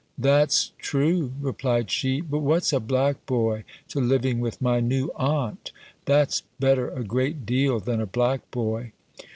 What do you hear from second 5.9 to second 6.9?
That's better